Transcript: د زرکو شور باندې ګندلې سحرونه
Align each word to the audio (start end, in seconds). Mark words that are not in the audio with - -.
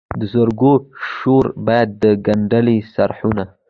د 0.19 0.21
زرکو 0.33 0.71
شور 1.11 1.45
باندې 1.67 2.09
ګندلې 2.25 2.77
سحرونه 2.93 3.43